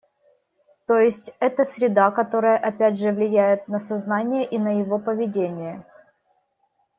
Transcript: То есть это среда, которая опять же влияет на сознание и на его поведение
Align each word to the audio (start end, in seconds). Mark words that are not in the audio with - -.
То 0.87 0.97
есть 0.97 1.31
это 1.39 1.63
среда, 1.63 2.09
которая 2.09 2.57
опять 2.57 2.97
же 2.97 3.11
влияет 3.11 3.67
на 3.67 3.77
сознание 3.77 4.43
и 4.47 4.57
на 4.57 4.79
его 4.79 4.97
поведение 4.97 5.85